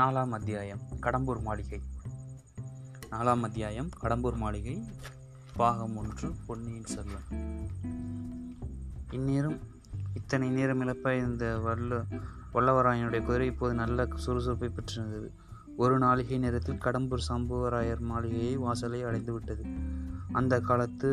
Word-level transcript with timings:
நாலாம் 0.00 0.32
அத்தியாயம் 0.32 0.80
கடம்பூர் 1.00 1.40
மாளிகை 1.42 1.78
நாலாம் 3.10 3.42
அத்தியாயம் 3.42 3.90
கடம்பூர் 4.02 4.36
மாளிகை 4.36 4.74
பாகம் 5.56 5.96
ஒன்று 5.96 6.28
பொன்னியின் 6.46 6.84
செல்வன் 6.84 7.28
இந்நேரம் 9.10 9.58
இத்தனை 10.14 10.48
நேரம் 10.48 10.80
இழப்ப 10.80 11.14
இந்த 11.16 11.58
வல்ல 11.58 12.00
வல்லவராயனுடைய 12.54 13.22
குதிரை 13.24 13.46
இப்போது 13.46 13.74
நல்ல 13.74 14.08
சுறுசுறுப்பை 14.26 14.70
பெற்றிருந்தது 14.70 15.30
ஒரு 15.76 15.98
நாளிகை 15.98 16.38
நேரத்தில் 16.38 16.82
கடம்பூர் 16.84 17.26
சம்புவராயர் 17.28 18.04
மாளிகையை 18.04 18.56
வாசலை 18.56 19.04
அடைந்துவிட்டது 19.04 19.64
அந்த 20.32 20.60
காலத்து 20.60 21.10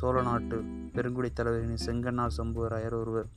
சோழ 0.00 0.22
நாட்டு 0.22 0.56
பெருங்குடி 0.92 1.32
தலைவரின் 1.32 1.84
செங்கன்னார் 1.86 2.38
சம்புவராயர் 2.38 2.96
ஒருவர் 2.96 3.28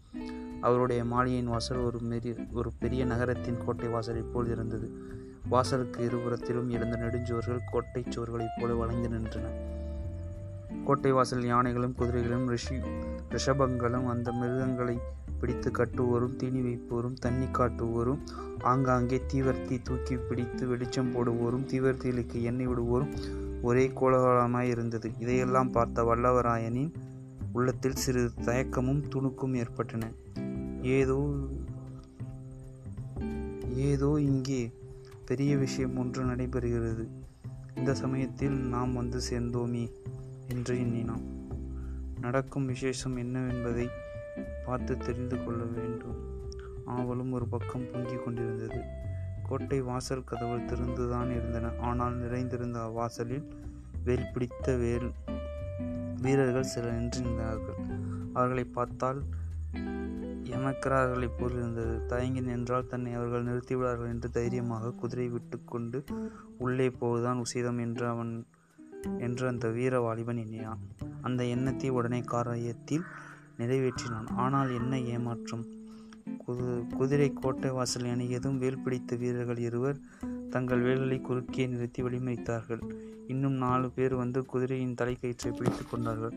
அவருடைய 0.68 1.02
மாளிகையின் 1.06 1.50
வாசல் 1.50 1.84
ஒரு 1.84 2.00
மெரி 2.10 2.32
ஒரு 2.54 2.70
பெரிய 2.80 3.02
நகரத்தின் 3.06 3.62
கோட்டை 3.66 3.90
வாசலைப் 3.90 4.32
போல் 4.34 4.52
இருந்தது 4.52 4.88
வாசலுக்கு 5.50 6.00
இருபுறத்திலும் 6.08 6.70
இருந்த 6.70 6.96
நெடுஞ்சுவர்கள் 6.98 7.68
கோட்டை 7.72 8.02
சுவர்களைப் 8.10 8.58
போல 8.60 8.74
வளைந்து 8.74 9.10
நின்றன 9.10 9.52
கோட்டை 10.86 11.12
வாசல் 11.12 11.46
யானைகளும் 11.46 11.96
குதிரைகளும் 12.00 12.50
ரிஷி 12.50 12.78
ரிஷபங்களும் 13.30 14.08
அந்த 14.08 14.32
மிருகங்களை 14.32 14.98
பிடித்து 15.40 15.70
கட்டுவோரும் 15.72 16.36
தீனி 16.36 16.62
வைப்போரும் 16.62 17.18
தண்ணி 17.20 17.48
காட்டுவோரும் 17.52 18.22
ஆங்காங்கே 18.64 19.20
தீவர்த்தி 19.28 19.76
தூக்கி 19.82 20.16
பிடித்து 20.20 20.64
வெளிச்சம் 20.68 21.12
போடுவோரும் 21.16 21.68
தீவர்த்திகளுக்கு 21.72 22.38
எண்ணெய் 22.44 22.70
விடுவோரும் 22.70 23.12
ஒரே 23.62 23.86
கோலாகலமாய் 24.00 24.72
இருந்தது 24.72 25.10
இதையெல்லாம் 25.20 25.72
பார்த்த 25.72 26.04
வல்லவராயனின் 26.04 26.92
உள்ளத்தில் 27.54 27.96
சிறிது 27.96 28.32
தயக்கமும் 28.46 29.04
துணுக்கும் 29.14 29.56
ஏற்பட்டன 29.56 30.10
ஏதோ 30.90 31.18
ஏதோ 33.84 34.10
இங்கே 34.22 34.62
பெரிய 35.26 35.52
விஷயம் 35.58 35.98
ஒன்று 35.98 36.22
நடைபெறுகிறது 36.24 37.06
இந்த 37.76 37.94
சமயத்தில் 37.94 38.58
நாம் 38.68 38.94
வந்து 38.94 39.20
சேர்ந்தோமே 39.30 39.86
என்று 40.48 40.76
எண்ணினோம் 40.78 41.26
நடக்கும் 42.20 42.66
விசேஷம் 42.66 43.18
என்னவென்பதை 43.18 43.88
பார்த்து 44.66 44.94
தெரிந்து 44.98 45.38
கொள்ள 45.46 45.64
வேண்டும் 45.64 46.20
ஆவலும் 46.88 47.32
ஒரு 47.32 47.48
பக்கம் 47.48 47.90
பொங்கிக் 47.92 48.24
கொண்டிருந்தது 48.26 48.82
கோட்டை 49.44 49.80
வாசல் 49.82 50.24
கதவுகள் 50.24 50.70
திறந்துதான் 50.70 51.32
இருந்தன 51.32 51.72
ஆனால் 51.82 52.16
நிறைந்திருந்த 52.16 52.80
வாசலில் 52.90 53.46
வேல் 54.04 54.32
பிடித்த 54.34 54.76
வேல் 54.76 55.10
வீரர்கள் 56.22 56.64
சிலர் 56.64 56.98
நின்றிருந்தார்கள் 56.98 57.80
அவர்களை 58.34 58.64
பார்த்தால் 58.64 59.20
யமக்கரார்கள் 60.50 61.24
இப்போது 61.24 61.54
இருந்தது 61.54 62.06
தயங்கி 62.06 62.42
நின்றால் 62.42 62.88
தன்னை 62.88 63.14
அவர்கள் 63.14 63.44
நிறுத்திவிடார்கள் 63.44 64.08
என்று 64.08 64.32
தைரியமாக 64.32 64.92
குதிரை 64.92 65.28
விட்டு 65.30 65.60
கொண்டு 65.66 66.04
உள்ளே 66.58 66.90
போவதுதான் 66.90 67.38
உசிதம் 67.38 67.80
என்று 67.80 68.06
அவன் 68.08 68.46
என்று 69.20 69.48
அந்த 69.48 69.68
வீர 69.68 70.00
வாலிபன் 70.00 70.38
எண்ணினான் 70.38 70.80
அந்த 71.22 71.44
எண்ணத்தை 71.46 71.90
உடனே 71.90 72.20
காரியத்தில் 72.20 73.06
நிறைவேற்றினான் 73.58 74.28
ஆனால் 74.36 74.72
என்ன 74.72 75.00
ஏமாற்றம் 75.00 75.66
குதிரை 76.98 77.34
கோட்டை 77.34 77.70
வாசல் 77.72 78.04
அணியதும் 78.04 78.58
வேல் 78.58 78.84
பிடித்த 78.84 79.16
வீரர்கள் 79.16 79.58
இருவர் 79.58 79.98
தங்கள் 80.50 80.82
வேல்களை 80.82 81.22
குறுக்கே 81.22 81.68
நிறுத்தி 81.68 82.04
வழிமறித்தார்கள் 82.04 82.82
இன்னும் 83.28 83.54
நாலு 83.54 83.90
பேர் 83.90 84.16
வந்து 84.16 84.46
குதிரையின் 84.46 84.96
தலைக்கயிற்றை 85.02 85.52
பிடித்து 85.52 85.84
கொண்டார்கள் 85.90 86.36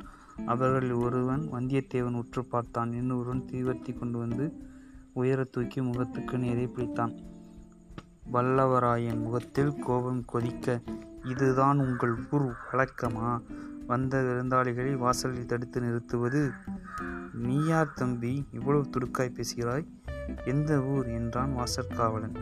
அவர்களில் 0.47 0.93
ஒருவன் 0.93 1.43
வந்தியத்தேவன் 1.53 2.15
உற்று 2.15 2.45
பார்த்தான் 2.45 2.93
இன்னொருவன் 2.93 3.43
தீவர்த்தி 3.53 3.98
கொண்டு 3.98 4.19
வந்து 4.19 4.47
உயர 5.12 5.45
தூக்கி 5.45 5.81
முகத்துக்கு 5.81 6.39
நேரே 6.39 6.67
பிடித்தான் 6.67 7.15
வல்லவராயன் 8.33 9.23
முகத்தில் 9.23 9.79
கோபம் 9.79 10.25
கொதிக்க 10.25 10.81
இதுதான் 11.25 11.78
உங்கள் 11.78 12.16
ஊர் 12.31 12.47
வழக்கமா 12.72 13.41
வந்த 13.87 14.22
விருந்தாளிகளை 14.22 14.93
வாசலில் 14.94 15.47
தடுத்து 15.47 15.81
நிறுத்துவது 15.81 16.50
நீயார் 17.34 17.93
தம்பி 17.93 18.47
இவ்வளவு 18.50 18.84
துடுக்காய் 18.91 19.37
பேசுகிறாய் 19.37 19.87
எந்த 20.44 20.81
ஊர் 20.83 21.06
என்றான் 21.06 21.56
வாசற்காவலன் 21.56 22.37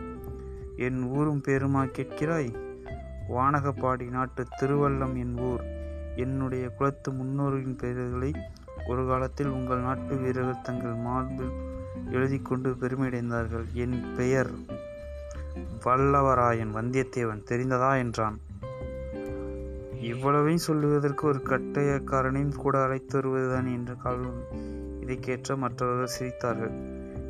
என் 0.77 1.03
ஊரும் 1.03 1.41
பேருமா 1.47 1.83
கேட்கிறாய் 1.91 2.51
வானகப்பாடி 3.29 4.09
நாட்டு 4.09 4.47
திருவள்ளம் 4.61 5.15
என் 5.15 5.37
ஊர் 5.39 5.63
என்னுடைய 6.19 6.69
குலத்து 6.69 7.11
முன்னோர்களின் 7.11 7.75
பெயர்களை 7.75 8.31
ஒரு 8.87 9.07
காலத்தில் 9.07 9.47
உங்கள் 9.47 9.79
நாட்டு 9.79 10.15
வீரர்கள் 10.15 10.63
தங்கள் 10.63 10.95
மார்பில் 10.99 11.55
எழுதி 12.11 12.37
கொண்டு 12.41 12.69
பெருமையடைந்தார்கள் 12.81 13.65
என் 13.73 13.97
பெயர் 14.17 14.51
வல்லவராயன் 15.85 16.75
வந்தியத்தேவன் 16.75 17.47
தெரிந்ததா 17.49 17.91
என்றான் 17.97 18.37
இவ்வளவையும் 20.01 20.65
சொல்லுவதற்கு 20.67 21.23
ஒரு 21.27 21.39
கட்டையக்காரனையும் 21.45 22.55
கூட 22.55 22.75
அழைத்து 22.83 23.15
வருவதுதான் 23.17 23.69
என்ற 23.73 23.93
கால்வன் 23.93 25.17
கேட்ட 25.19 25.55
மற்றவர்கள் 25.55 26.15
சிரித்தார்கள் 26.19 26.75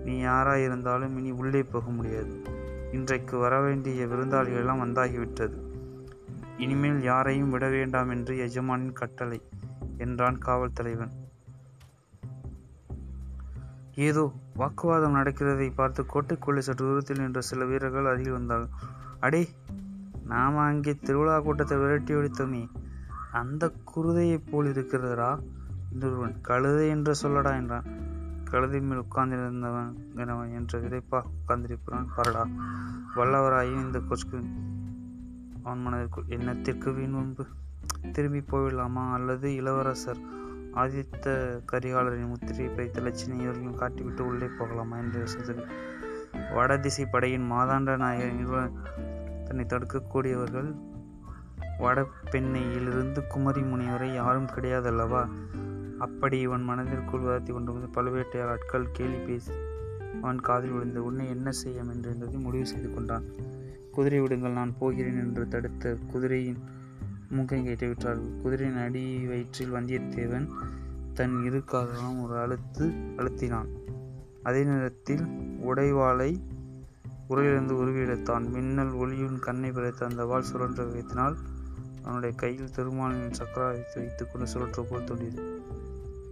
நீ 0.05 0.13
யாராயிருந்தாலும் 0.23 1.15
இனி 1.17 1.31
உள்ளே 1.31 1.63
போக 1.63 1.89
முடியாது 1.89 2.35
இன்றைக்கு 2.91 3.37
வரவேண்டிய 3.37 4.07
எல்லாம் 4.53 4.83
வந்தாகிவிட்டது 4.83 5.57
இனிமேல் 6.59 7.01
யாரையும் 7.01 7.49
விட 7.49 7.69
வேண்டாம் 7.69 8.09
என்று 8.09 8.33
எஜமானின் 8.45 8.93
கட்டளை 8.93 9.39
என்றான் 9.97 10.37
காவல் 10.37 10.73
தலைவன் 10.73 11.13
ஏதோ 13.95 14.23
வாக்குவாதம் 14.55 15.15
நடக்கிறதை 15.15 15.69
பார்த்து 15.75 16.01
கோட்டைக்குள்ளே 16.03 16.57
சற்று 16.57 16.83
தூரத்தில் 16.85 17.19
நின்ற 17.19 17.41
சில 17.41 17.65
வீரர்கள் 17.65 18.05
அருகில் 18.05 18.31
வந்தார்கள் 18.31 18.75
அடே 19.19 19.41
நாம் 20.23 20.57
அங்கே 20.57 20.93
திருவிழா 21.03 21.39
கூட்டத்தை 21.39 21.77
விரட்டி 21.77 22.13
ஒடித்தோமே 22.13 22.63
அந்த 23.31 23.71
குருதையைப் 23.93 24.47
போல் 24.51 24.65
இருக்கிறதா 24.65 25.31
என்றொருவன் 25.91 26.35
கழுதை 26.41 26.85
என்று 26.89 27.13
சொல்லடா 27.23 27.53
என்றான் 27.55 27.87
கழுதை 28.43 28.79
மேல் 28.81 29.01
உட்கார்ந்திருந்தவன் 29.01 29.91
எனவன் 30.15 30.53
என்ற 30.53 30.79
விதைப்பாக 30.79 31.31
உட்கார்ந்திருப்பான் 31.33 32.09
பரடா 32.15 32.43
வல்லவராயும் 33.15 33.83
இந்த 33.83 33.99
கொஸ்கு 33.99 34.39
அவன் 35.69 35.81
மனதிற்குள் 35.81 36.29
எண்ணத்திற்கு 36.29 36.91
வீண் 36.93 37.11
முன்பு 37.11 37.43
திரும்பி 38.11 38.43
போயிடலாமா 38.51 39.11
அல்லது 39.11 39.55
இளவரசர் 39.55 40.21
ஆதித்த 40.75 41.27
கரிகாலரின் 41.71 42.29
முத்திரையை 42.29 42.75
வைத்த 42.75 43.01
லட்சணி 43.01 43.35
இவர்களையும் 43.39 43.77
காட்டிவிட்டு 43.77 44.19
உள்ளே 44.19 44.47
போகலாமா 44.47 44.97
என்று 44.97 45.19
யோசித்தது 45.21 45.63
வடதிசை 46.55 47.05
படையின் 47.05 47.51
மாதாண்ட 47.51 47.97
நாயகர் 47.97 48.71
தன்னை 49.45 49.65
தடுக்கக்கூடியவர்கள் 49.65 50.69
வட 51.79 51.99
பெண்ணையிலிருந்து 52.31 53.27
குமரி 53.27 53.61
முனிவரை 53.61 54.13
யாரும் 54.13 54.51
கிடையாதல்லவா 54.55 55.23
அப்படி 55.99 56.39
இவன் 56.39 56.61
மனதிற்குள் 56.61 57.19
வளர்த்தி 57.19 57.51
கொண்டிருந்த 57.51 57.89
பழுவேட்டையார் 57.95 58.51
ஆட்கள் 58.51 58.91
கேலி 58.91 59.17
பேசி 59.17 59.55
அவன் 60.21 60.39
காதில் 60.39 60.71
விழுந்த 60.71 60.99
உடனே 61.01 61.29
என்ன 61.29 61.51
செய்யும் 61.51 61.89
என்பதை 61.89 62.37
முடிவு 62.37 62.65
செய்து 62.65 62.89
கொண்டான் 62.91 63.25
குதிரை 63.91 64.19
விடுங்கள் 64.19 64.51
நான் 64.51 64.77
போகிறேன் 64.79 65.19
என்று 65.19 65.47
தடுத்த 65.47 65.93
குதிரையின் 66.11 66.61
முகம் 67.29 67.65
கேட்டு 67.65 67.87
விட்டார்கள் 67.87 68.37
குதிரையின் 68.41 68.81
அடி 68.81 69.03
வயிற்றில் 69.25 69.73
வந்தியத்தேவன் 69.73 70.47
தன் 71.13 71.35
இரு 71.43 71.59
காலாலும் 71.71 72.21
ஒரு 72.21 72.35
அழுத்து 72.37 72.85
அழுத்தினான் 73.17 73.69
அதே 74.43 74.61
நேரத்தில் 74.63 75.23
உடைவாளை 75.65 76.31
உரையிலிருந்து 77.29 77.71
உருவி 77.71 77.99
எடுத்தான் 77.99 78.45
மின்னல் 78.49 78.93
ஒளியின் 78.93 79.39
கண்ணை 79.39 79.71
பிழைத்த 79.71 80.05
அந்த 80.05 80.25
வாள் 80.25 80.49
சுழன்ற 80.53 80.83
வைத்தினால் 80.85 81.35
அவனுடைய 82.03 82.33
கையில் 82.35 82.71
திருமாலின் 82.71 83.37
சக்கராயத்தை 83.39 83.99
வைத்துக் 83.99 84.31
கொண்டு 84.31 84.47
சுழற்ற 84.53 84.85
போல் 84.89 85.03
தோன்றியது 85.03 85.43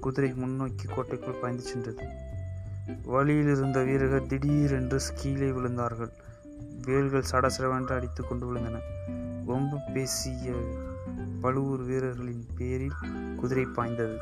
குதிரை 0.00 0.32
முன்னோக்கி 0.34 0.88
கோட்டைக்குள் 0.96 1.42
பாய்ந்து 1.42 1.64
சென்றது 1.64 2.06
வழியில் 3.04 3.52
இருந்த 3.52 3.80
வீரர்கள் 3.84 4.28
திடீரென்று 4.28 5.00
கீழே 5.16 5.50
விழுந்தார்கள் 5.50 6.14
வேல்கள் 6.88 7.30
சடசடவென்று 7.32 7.94
அடித்து 7.94 8.22
கொண்டு 8.24 8.46
விழுந்தன 8.48 8.78
வம்பு 9.46 9.78
பேசிய 9.94 10.54
பழுவூர் 11.42 11.84
வீரர்களின் 11.84 12.46
பேரில் 12.56 12.98
குதிரை 13.38 13.66
பாய்ந்தது 13.76 14.18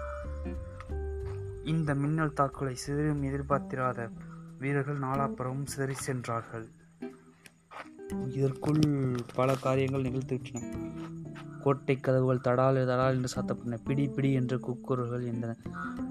இந்த 1.63 1.91
மின்னல் 1.95 2.33
தாக்குதலை 2.33 2.75
சிதறியும் 2.75 3.23
எதிர்பார்த்திராத 3.23 3.99
வீரர்கள் 4.59 4.99
நாலாப்புறமும் 4.99 5.65
சிதறி 5.65 5.95
சென்றார்கள் 5.99 6.67
இதற்குள் 8.29 8.83
பல 9.35 9.55
காரியங்கள் 9.55 10.07
நிகழ்த்துவிட்டன 10.07 10.63
கோட்டை 11.65 11.95
கதவுகள் 11.97 12.43
தடால் 12.43 12.79
தடால் 12.85 13.15
என்று 13.15 13.29
சாத்தப்பட்டன 13.31 13.77
பிடி 13.87 14.03
பிடி 14.07 14.31
என்ற 14.33 14.55
குக்குரல்கள் 14.57 15.23
இருந்தன 15.23 15.53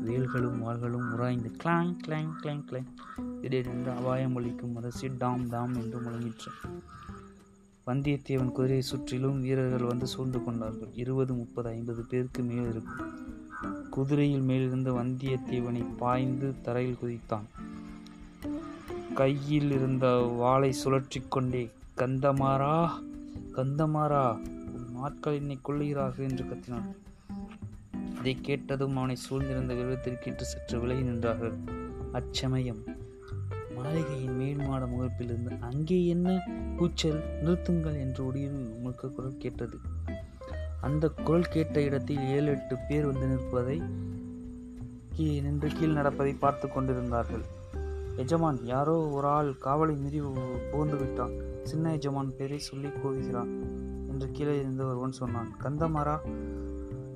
வேல்களும் 0.04 0.58
வாள்களும் 0.62 1.06
உராய்ந்து 1.12 1.50
கிளாங் 1.62 1.92
கிளாங் 2.04 2.32
கிளாங் 2.40 2.64
கிளாங் 2.64 2.88
திடீரென்று 3.40 3.90
அபாயம் 3.90 4.34
ஒழிக்கும் 4.36 4.74
முரசி 4.76 5.10
டாம் 5.18 5.44
டாம் 5.48 5.74
என்று 5.74 5.98
முழங்கிற்று 6.00 6.50
வந்தியத்தேவன் 7.86 8.52
குதிரையை 8.52 8.84
சுற்றிலும் 8.84 9.40
வீரர்கள் 9.40 9.90
வந்து 9.90 10.06
சூழ்ந்து 10.06 10.40
கொண்டார்கள் 10.42 10.92
இருபது 10.94 11.32
முப்பது 11.34 11.68
ஐம்பது 11.68 12.02
பேருக்கு 12.04 12.42
மேல் 12.42 12.70
இருக்கும் 12.70 13.02
குதிரையில் 13.90 14.46
மேலிருந்து 14.46 14.92
வந்தியத்தேவனை 14.92 15.82
பாய்ந்து 15.98 16.48
தரையில் 16.62 17.00
குதித்தான் 17.02 17.46
கையில் 19.14 19.70
இருந்த 19.70 20.06
வாளை 20.40 20.70
சுழற்றி 20.84 21.22
கொண்டே 21.28 21.64
கந்தமாரா 21.98 22.76
கந்தமாரா 23.52 24.24
ஆட்கள் 25.04 25.38
என்னை 25.38 25.56
கொள்ளுகிறார்கள் 25.62 26.26
என்று 26.26 26.44
கத்தினான் 26.44 26.88
அதை 28.18 28.34
கேட்டதும் 28.40 28.96
அவனை 28.96 29.16
சூழ்ந்திருந்த 29.24 29.72
விருதத்திற்கென்று 29.74 30.46
சற்று 30.46 30.76
விலகி 30.80 31.02
நின்றார்கள் 31.02 31.56
அச்சமயம் 32.12 32.82
மாளிகையின் 33.76 34.36
மேல் 34.36 34.62
மாட 34.62 34.84
இருந்து 35.24 35.56
அங்கே 35.62 35.98
என்ன 36.06 36.28
கூச்சல் 36.76 37.20
நிறுத்துங்கள் 37.42 37.98
என்று 38.00 38.20
ஒடியில் 38.26 38.60
முழுக்க 38.78 39.08
குரல் 39.08 39.36
கேட்டது 39.36 39.78
அந்த 40.80 41.10
குரல் 41.24 41.50
கேட்ட 41.50 41.76
இடத்தில் 41.82 42.24
ஏழு 42.28 42.48
எட்டு 42.50 42.76
பேர் 42.88 43.06
வந்து 43.06 43.26
நிற்பதை 43.26 43.78
நின்று 45.42 45.68
கீழ் 45.70 45.96
நடப்பதை 45.96 46.32
பார்த்து 46.34 46.66
கொண்டிருந்தார்கள் 46.68 47.44
எஜமான் 48.16 48.58
யாரோ 48.64 48.94
ஒரு 49.08 49.28
ஆள் 49.28 49.50
காவலை 49.64 49.94
மீறி 49.96 50.20
புகுந்து 50.70 50.96
விட்டான் 50.96 51.34
சின்ன 51.62 51.92
எஜமான் 51.92 52.36
பேரை 52.36 52.58
சொல்லி 52.62 52.90
கூறுகிறான் 52.92 53.52
என்று 54.14 54.28
கீழே 54.30 54.54
இருந்து 54.58 54.84
ஒருவன் 54.86 55.12
சொன்னான் 55.12 55.50
கந்தமாரா 55.62 56.16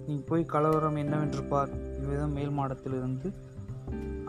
நீ 0.06 0.14
போய் 0.26 0.44
கலவரம் 0.44 0.96
என்னவென்று 0.96 1.42
பார் 1.44 1.72
இவ்விதம் 2.00 2.32
மேல் 2.32 2.56
மாடத்திலிருந்து 2.58 3.28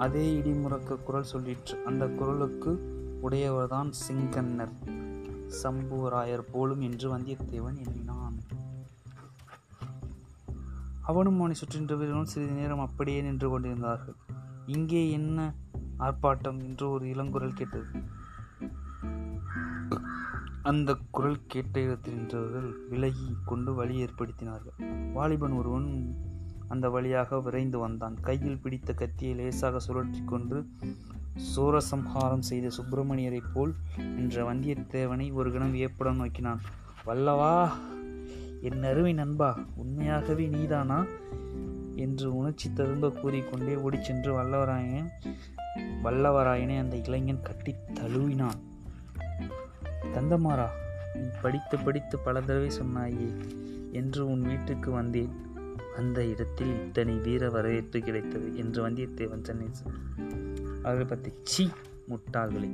அதே 0.00 0.26
இடி 0.36 0.52
முறக்க 0.58 0.98
குரல் 1.04 1.32
சொல்லிற்று 1.34 1.76
அந்த 1.86 2.04
குரலுக்கு 2.10 2.72
உடையவர்தான் 3.24 3.90
சிங்கன்னர் 4.02 4.74
சம்புவராயர் 5.64 6.50
போலும் 6.52 6.82
என்று 6.82 7.08
வந்தியத்தேவன் 7.16 7.80
எண்ணினான் 7.84 8.38
அவனும் 11.02 11.40
அவனை 11.40 11.56
சுற்றின்றவர்களும் 11.56 12.32
சிறிது 12.34 12.54
நேரம் 12.54 12.80
அப்படியே 12.80 13.20
நின்று 13.22 13.48
கொண்டிருந்தார்கள் 13.50 14.18
இங்கே 14.68 15.04
என்ன 15.12 15.40
ஆர்ப்பாட்டம் 16.00 16.60
என்று 16.64 16.86
ஒரு 16.90 17.06
இளங்குரல் 17.06 17.58
கேட்டது 17.58 17.88
அந்த 20.70 20.92
குரல் 21.12 21.46
கேட்ட 21.48 21.80
நின்றவர்கள் 22.06 22.70
விலகி 22.90 23.30
கொண்டு 23.46 23.72
வழி 23.74 23.96
ஏற்படுத்தினார்கள் 24.06 24.76
வாலிபன் 25.14 25.56
ஒருவன் 25.58 25.88
அந்த 26.68 26.90
வழியாக 26.90 27.40
விரைந்து 27.40 27.78
வந்தான் 27.80 28.16
கையில் 28.22 28.60
பிடித்த 28.60 28.94
கத்தியை 28.94 29.34
லேசாக 29.36 29.80
சுழற்றி 29.88 30.22
கொண்டு 30.26 30.58
சூரசம்ஹாரம் 31.48 32.46
செய்த 32.50 32.68
சுப்பிரமணியரைப் 32.78 33.52
போல் 33.54 33.74
என்ற 34.18 34.44
வந்தியத்தேவனை 34.44 35.28
ஒரு 35.34 35.52
கணம் 35.52 35.72
வியப்புடன் 35.72 36.16
நோக்கினான் 36.16 36.62
வல்லவா 37.06 37.54
என் 38.62 38.84
அருமை 38.84 39.14
நண்பா 39.14 39.52
உண்மையாகவே 39.76 40.48
நீதானா 40.48 41.00
என்று 41.96 42.28
உணர்ச்சி 42.36 42.68
ததும்ப 42.74 43.14
கூறிக்கொண்டே 43.22 43.76
ஓடிச்சென்று 43.76 44.34
வல்லவராயன் 44.40 45.12
வல்லவராயனை 46.04 46.78
அந்த 46.78 46.98
இளைஞன் 46.98 47.42
கட்டி 47.42 47.76
தழுவினான் 47.94 48.60
தந்தமாரா 50.16 50.68
நீ 51.16 51.28
படித்து 51.42 51.76
படித்து 51.78 52.16
பல 52.20 52.42
தடவை 52.42 52.70
சொன்னாயே 52.80 53.30
என்று 53.92 54.22
உன் 54.28 54.42
வீட்டுக்கு 54.42 54.92
வந்தேன் 54.92 55.34
அந்த 55.98 56.20
இடத்தில் 56.26 56.74
இத்தனை 56.80 57.16
வீர 57.18 57.50
வரவேற்பு 57.50 58.00
கிடைத்தது 58.00 58.50
என்று 58.56 58.80
வந்தியத்தேவன் 58.88 59.46
சென்னை 59.46 59.70
அவர்களை 60.84 61.06
பற்றி 61.06 61.32
சி 61.44 61.66
முட்டாள்களே 62.10 62.70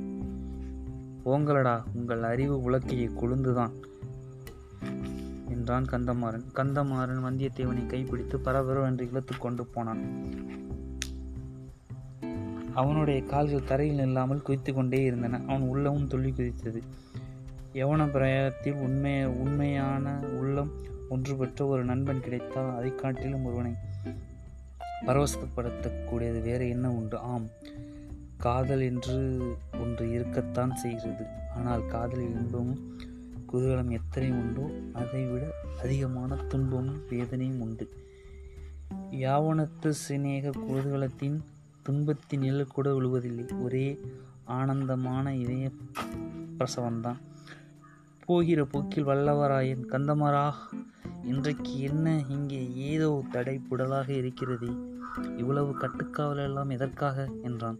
ஓங்களடா 1.24 1.76
உங்கள் 1.94 2.22
அறிவு 2.22 2.56
உலக்கையை 2.62 3.08
கொழுந்துதான் 3.14 3.74
என்றான் 5.48 5.88
கந்தமாறன் 5.90 6.44
கந்தமாறன் 6.54 7.24
வந்தியத்தேவனை 7.24 7.84
கைப்பிடித்து 7.86 8.38
பரபரவென்று 8.38 9.08
இழுத்து 9.10 9.34
கொண்டு 9.38 9.64
போனான் 9.66 10.02
அவனுடைய 12.74 13.18
கால்கள் 13.24 13.66
தரையில் 13.66 14.00
நில்லாமல் 14.00 14.42
குதித்து 14.42 14.72
கொண்டே 14.72 15.00
இருந்தன 15.04 15.40
அவன் 15.46 15.66
உள்ளவும் 15.68 16.06
துள்ளி 16.06 16.30
குதித்தது 16.30 16.80
யவன 17.76 18.02
பிரயத்தில் 18.06 18.78
உண்மைய 18.82 19.22
உண்மையான 19.34 20.04
உள்ளம் 20.38 20.70
ஒன்று 21.08 21.34
பெற்ற 21.36 21.66
ஒரு 21.66 21.82
நண்பன் 21.84 22.22
கிடைத்தால் 22.22 22.70
அதை 22.74 22.90
காட்டிலும் 22.94 23.44
ஒருவனை 23.44 23.72
பரவசப்படுத்தக்கூடியது 25.06 26.38
வேறு 26.42 26.66
என்ன 26.68 26.86
உண்டு 26.90 27.16
ஆம் 27.30 27.48
காதல் 28.36 28.80
என்று 28.80 29.16
ஒன்று 29.80 30.04
இருக்கத்தான் 30.10 30.74
செய்கிறது 30.76 31.26
ஆனால் 31.56 31.84
காதல் 31.86 32.24
இன்பமும் 32.30 32.82
குதூகலம் 33.46 33.90
எத்தனை 33.90 34.30
உண்டோ 34.32 34.64
அதைவிட 34.92 35.44
அதிகமான 35.82 36.38
துன்பமும் 36.48 37.02
வேதனையும் 37.10 37.60
உண்டு 37.60 37.86
யாவனத்து 39.20 39.90
சிநேக 40.02 40.54
குதூகலத்தின் 40.60 41.38
துன்பத்தின் 41.82 42.40
நிழல் 42.40 42.74
கூட 42.74 42.90
விழுவதில்லை 42.92 43.46
ஒரே 43.62 43.86
ஆனந்தமான 44.48 45.34
இதய 45.36 45.66
பிரசவம்தான் 46.58 47.20
போகிற 48.26 48.64
போக்கில் 48.64 49.06
வல்லவராயன் 49.06 49.84
கந்தமரா 49.88 50.46
இன்றைக்கு 51.24 51.80
என்ன 51.80 52.06
இங்கே 52.28 52.60
ஏதோ 52.74 53.24
தடை 53.30 53.60
புடலாக 53.68 54.08
இருக்கிறது 54.12 54.70
இவ்வளவு 55.36 55.76
கட்டுக்காவல் 55.78 56.42
எல்லாம் 56.42 56.70
எதற்காக 56.70 57.28
என்றான் 57.42 57.78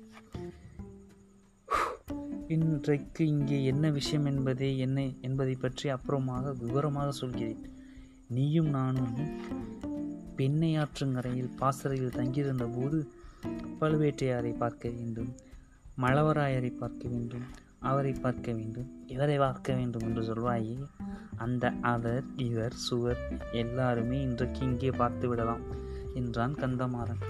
இன்றைக்கு 2.48 3.26
இங்கே 3.26 3.64
என்ன 3.64 3.90
விஷயம் 3.90 4.24
என்பதே 4.24 4.78
என்ன 4.78 5.08
என்பதை 5.20 5.54
பற்றி 5.54 5.90
அப்புறமாக 5.90 6.54
விவரமாக 6.58 7.12
சொல்கிறேன் 7.12 7.62
நீயும் 8.28 8.68
நானும் 8.68 9.14
பெண்ணையாற்றங்கரையில் 10.36 11.52
பாசறையில் 11.56 12.16
தங்கியிருந்த 12.16 12.66
போது 12.66 12.98
பழுவேட்டையாரை 13.80 14.56
பார்க்க 14.56 14.88
வேண்டும் 14.88 15.34
மலவராயரை 16.00 16.72
பார்க்க 16.76 17.08
வேண்டும் 17.08 17.46
அவரை 17.86 18.12
பார்க்க 18.22 18.52
வேண்டும் 18.52 18.90
இவரை 19.06 19.38
பார்க்க 19.38 19.74
வேண்டும் 19.74 20.02
என்று 20.02 20.22
சொல்வாயே 20.22 20.76
அந்த 21.36 21.72
அவர் 21.86 22.24
இவர் 22.40 22.76
சுவர் 22.78 23.20
எல்லாருமே 23.52 24.18
இன்றைக்கு 24.20 24.62
இங்கே 24.62 24.92
பார்த்து 24.96 25.28
விடலாம் 25.28 25.64
என்றான் 26.14 26.54
கந்தமாறன் 26.54 27.22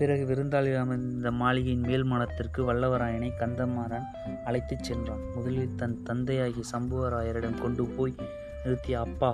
பிறகு 0.00 0.24
விருந்தாளி 0.26 0.70
அமைந்த 0.74 1.30
மாளிகையின் 1.32 1.84
மேல் 1.86 2.04
மனத்திற்கு 2.04 2.60
வல்லவராயனை 2.68 3.28
கந்தமாறன் 3.38 4.06
அழைத்துச் 4.44 4.84
சென்றான் 4.84 5.22
முதலில் 5.34 5.76
தன் 5.76 5.96
தந்தையாகிய 6.02 6.64
சம்புவராயரிடம் 6.72 7.60
கொண்டு 7.60 7.84
போய் 7.86 8.14
நிறுத்திய 8.64 8.96
அப்பா 8.98 9.30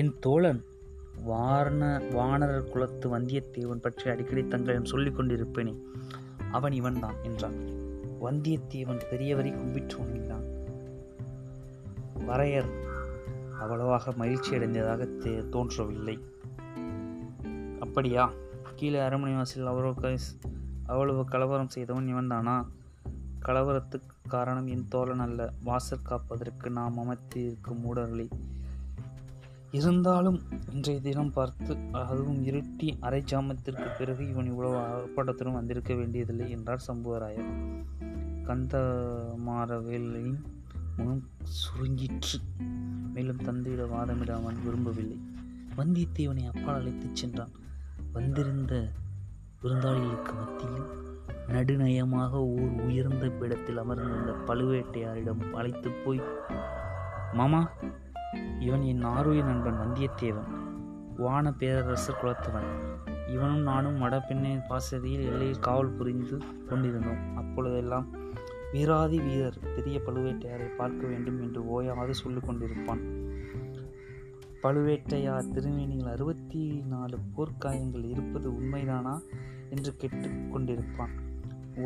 என் 0.00 0.12
தோழன் 0.20 0.60
வாரண 1.24 2.12
வானரர் 2.12 2.68
குலத்து 2.68 3.18
வந்தியத்தேவன் 3.18 3.80
பற்றி 3.80 4.10
அடிக்கடி 4.10 4.46
தங்களிடம் 4.46 4.84
சொல்லிக் 4.84 5.18
கொண்டிருப்பேனே 5.18 5.76
அவன் 6.50 6.72
இவன்தான் 6.72 7.14
என்றான் 7.22 7.58
வந்தியத்தேவன் 8.22 9.00
பெரியவரை 9.10 9.56
கும்பிட்டு 9.56 9.96
வணங்கினான் 9.96 10.46
வரையர் 12.26 12.70
அவ்வளவாக 13.58 14.12
மகிழ்ச்சி 14.12 14.54
அடைந்ததாக 14.54 15.04
தோன்றவில்லை 15.48 16.18
அப்படியா 17.80 18.30
கீழே 18.76 18.98
அரண்மனை 18.98 19.36
வாசலில் 19.36 19.94
க 19.94 20.16
அவ்வளவு 20.86 21.24
கலவரம் 21.24 21.68
செய்தவன் 21.68 22.14
இவன்தானா 22.14 22.66
கலவரத்துக்கு 23.42 24.16
காரணம் 24.28 24.66
என் 24.66 24.88
தோழன் 24.88 25.18
அல்ல 25.18 25.52
வாசல் 25.62 26.02
காப்பதற்கு 26.02 26.70
நாம் 26.70 26.98
அமைத்து 26.98 27.44
இருக்கும் 27.46 27.84
ஊடர்களை 27.84 28.28
இருந்தாலும் 29.70 30.42
இன்றைய 30.72 31.00
தினம் 31.00 31.32
பார்த்து 31.32 31.76
அதுவும் 31.92 32.44
இருட்டி 32.44 32.96
அரை 33.00 33.24
ஜாமத்திற்கு 33.30 33.88
பிறகு 33.98 34.28
இவன் 34.28 34.46
இவ்வளவு 34.46 34.76
ஆர்ப்பாட்டத்திலும் 34.76 35.52
வந்திருக்க 35.52 35.94
வேண்டியதில்லை 35.94 36.50
என்றார் 36.50 36.84
சம்புவராயர் 36.86 37.50
கந்தமாரவேலின் 38.44 40.40
முகம் 40.96 41.24
சுருங்கிற்று 41.42 42.38
மேலும் 43.12 43.44
தந்தையிட 43.44 43.84
வாதமிடாமல் 43.84 44.62
விரும்பவில்லை 44.64 45.18
வந்தியத்தேவனை 45.76 46.46
அப்பால் 46.46 46.74
அழைத்துச் 46.74 47.14
சென்றான் 47.14 47.52
வந்திருந்த 48.12 48.88
விருந்தாளிகளுக்கு 49.62 50.34
மத்தியில் 50.34 50.88
நடுநயமாக 51.48 52.32
ஓர் 52.32 52.72
உயர்ந்த 52.86 53.26
பிடத்தில் 53.26 53.76
அமர்ந்திருந்த 53.76 54.32
பழுவேட்டையாரிடம் 54.46 55.54
அழைத்து 55.54 55.90
போய் 55.90 56.20
மாமா 57.32 57.68
இவன் 58.58 58.82
என் 58.82 59.02
ஆரோய 59.02 59.42
நண்பன் 59.42 59.74
வந்தியத்தேவன் 59.74 60.66
வான 61.16 61.52
பேரரசர் 61.52 62.18
குலத்தவன் 62.22 62.66
இவனும் 63.32 63.62
நானும் 63.62 64.02
மடப்பெண்ணின் 64.02 64.62
பாசதியில் 64.68 65.26
எல்லையில் 65.26 65.58
காவல் 65.58 65.92
புரிந்து 65.92 66.38
கொண்டிருந்தோம் 66.70 67.34
அப்பொழுதெல்லாம் 67.36 68.16
வீராதி 68.72 69.18
வீரர் 69.18 69.58
பெரிய 69.76 70.00
பழுவேட்டையாரை 70.06 70.76
பார்க்க 70.76 71.06
வேண்டும் 71.06 71.40
என்று 71.40 71.66
ஓயாது 71.66 72.10
சொல்லிக் 72.10 72.48
கொண்டிருப்பான் 72.48 73.26
பழுவேட்டையார் 74.62 75.50
திருமேனியில் 75.54 76.12
அறுபத்தி 76.12 76.82
நாலு 76.86 77.18
போர்க்காயங்கள் 77.36 78.04
இருப்பது 78.04 78.50
உண்மைதானா 78.50 79.20
என்று 79.70 79.96
கேட்டுக்கொண்டிருப்பான் 79.98 80.52
கொண்டிருப்பான் 80.52 81.10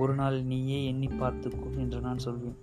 ஒரு 0.00 0.14
நாள் 0.14 0.42
நீயே 0.42 0.84
எண்ணி 0.84 1.06
பார்த்துக்கோ 1.06 1.76
என்று 1.76 2.00
நான் 2.00 2.18
சொல்வேன் 2.18 2.58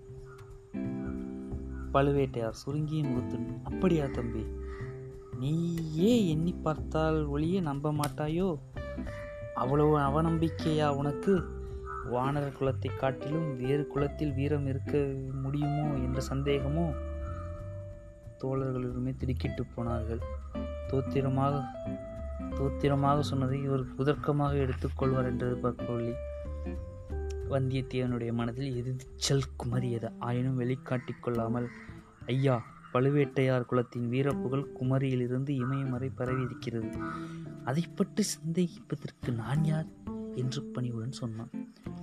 பழுவேட்டையார் 1.94 2.54
சுருங்கிய 2.54 3.02
முகத்துடன் 3.04 3.62
அப்படியா 3.66 4.06
தம்பி 4.06 4.44
நீயே 5.40 6.14
எண்ணி 6.30 6.54
பார்த்தால் 6.64 7.20
ஒளியே 7.26 7.60
நம்ப 7.62 7.92
மாட்டாயோ 7.92 8.50
அவ்வளவு 9.56 9.96
அவநம்பிக்கையா 10.00 10.88
உனக்கு 10.96 11.34
வானர 12.12 12.46
குலத்தை 12.50 12.92
காட்டிலும் 12.96 13.50
வேறு 13.58 13.84
குலத்தில் 13.88 14.34
வீரம் 14.34 14.68
இருக்க 14.68 14.94
முடியுமோ 15.42 15.88
என்ற 15.98 16.20
சந்தேகமோ 16.30 16.86
தோழர்களுமே 18.42 19.14
திடுக்கிட்டு 19.18 19.64
போனார்கள் 19.76 20.22
தோத்திரமாக 20.90 21.56
தோத்திரமாக 22.56 23.20
சொன்னதை 23.22 23.58
இவர் 23.62 23.84
உதர்க்கமாக 23.98 24.54
எடுத்துக்கொள்வார் 24.58 25.26
என்று 25.26 25.48
எதிர்பார்க்கவில்லை 25.48 26.16
வந்தியத்தேவனுடைய 27.50 28.32
மனதில் 28.32 28.76
எதிர்ச்சல் 28.76 29.50
குமரியது 29.64 30.12
ஆயினும் 30.20 30.60
வெளிக்காட்டிக் 30.60 31.24
கொள்ளாமல் 31.24 31.70
ஐயா 32.26 32.66
பழுவேட்டையார் 32.94 33.66
குலத்தின் 33.66 34.10
வீரப்புகழ் 34.10 34.72
குமரியிலிருந்து 34.80 35.50
இமயம் 35.50 35.90
வரை 35.90 36.36
இருக்கிறது 36.42 36.90
அதை 37.66 37.84
பற்றி 37.96 38.24
சந்தேகிப்பதற்கு 38.24 39.36
நான் 39.36 39.66
யார் 39.66 39.86
என்று 40.36 40.64
பணிவுடன் 40.64 41.12
சொன்னான் 41.12 41.50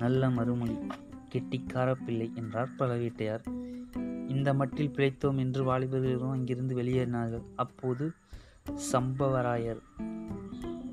நல்ல 0.00 0.30
மறுமொழி 0.30 0.78
கெட்டிக்கார 1.32 1.94
பிள்ளை 2.06 2.30
என்றார் 2.34 2.68
பழுவேட்டையார் 2.78 3.42
இந்த 4.28 4.54
மட்டில் 4.54 4.90
பிழைத்தோம் 4.90 5.38
என்று 5.38 5.78
வாலிபர்களும் 5.78 6.30
அங்கிருந்து 6.30 6.82
வெளியேறினார்கள் 6.82 7.42
அப்போது 7.56 8.12
சம்பவராயர் 8.92 9.82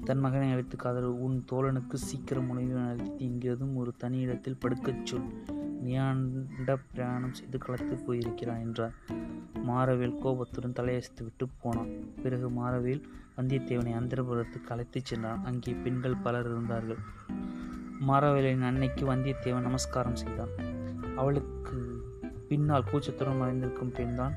தன் 0.05 0.19
மகனை 0.19 0.51
அழைத்து 0.51 0.77
காதல் 0.77 1.05
உன் 1.05 1.45
தோழனுக்கு 1.51 1.93
சீக்கிரம் 1.93 2.49
உணவு 2.49 2.79
அழைத்து 2.79 3.11
எங்கேதும் 3.17 3.75
ஒரு 3.75 3.91
தனி 3.97 4.17
இடத்தில் 4.19 4.59
படுக்கச் 4.63 5.05
சொல் 5.05 5.27
நியாண்ட 5.81 6.75
பிரயாணம் 6.81 7.33
செய்து 7.33 7.57
களத்து 7.57 7.95
போயிருக்கிறான் 8.07 8.59
என்றார் 8.59 8.95
மாரவேல் 9.67 10.19
கோபத்துடன் 10.19 10.73
தலையசித்து 10.73 11.23
விட்டு 11.23 11.49
போனான் 11.61 11.91
பிறகு 12.23 12.49
மாரவேல் 12.49 13.03
வந்தியத்தேவனை 13.37 13.93
அந்தரபுரத்துக்கு 13.93 14.71
அழைத்துச் 14.71 15.05
சென்றான் 15.05 15.43
அங்கே 15.43 15.73
பெண்கள் 15.73 16.21
பலர் 16.21 16.45
இருந்தார்கள் 16.45 17.01
மாரவேலின் 18.07 18.61
அன்னைக்கு 18.61 19.15
வந்தியத்தேவன் 19.15 19.61
நமஸ்காரம் 19.61 20.15
செய்தான் 20.15 20.53
அவளுக்கு 21.15 21.79
பின்னால் 22.47 22.89
கூச்சத்துடன் 22.91 23.41
மறைந்திருக்கும் 23.41 23.95
பெண்தான் 23.95 24.35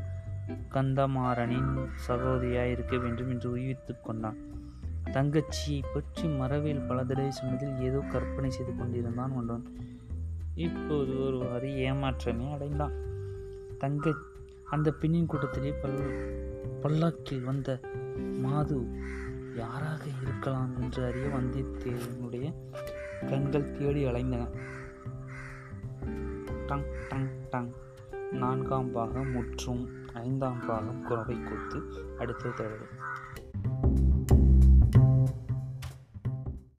கந்தமாறனின் 0.71 1.73
சகோதரியாக 2.09 2.71
இருக்க 2.71 2.97
வேண்டும் 2.97 3.28
என்று 3.28 3.50
உயிர்த்து 3.50 4.00
கொண்டான் 4.00 4.38
தங்கச்சியை 5.16 5.83
பற்றி 5.92 6.25
மரவேல் 6.28 6.87
பல 6.87 6.99
தடவை 7.04 7.30
சொன்னதில் 7.30 7.76
ஏதோ 7.80 8.00
கற்பனை 8.09 8.50
செய்து 8.50 8.73
கொண்டிருந்தான் 8.75 9.33
ஒன்றன் 9.33 9.64
இப்போது 10.56 11.12
ஒரு 11.25 11.38
வாரி 11.38 11.71
ஏமாற்றமே 11.85 12.47
அடைந்தான் 12.52 12.97
தங்க 13.78 14.12
அந்த 14.66 14.88
பெண்ணின் 14.92 15.26
கூட்டத்திலே 15.26 15.73
பல் 15.73 15.97
பல்லாக்கில் 16.83 17.45
வந்த 17.45 17.78
மாது 18.40 18.78
யாராக 19.54 20.04
இருக்கலாம் 20.23 20.73
என்று 20.83 21.02
அறிய 21.04 21.26
வந்தியத்தேவனுடைய 21.28 22.47
கண்கள் 23.26 23.73
தேடி 23.73 24.02
அலைந்தன 24.06 24.45
டங் 26.66 26.87
டங் 27.09 27.28
டங் 27.50 27.71
நான்காம் 28.33 28.92
பாகம் 28.92 29.33
முற்றும் 29.33 29.85
ஐந்தாம் 30.21 30.62
பாகம் 30.66 31.02
குறவை 31.02 31.37
கொடுத்து 31.40 31.78
அடுத்த 32.18 32.54
தொடரும் 32.56 32.95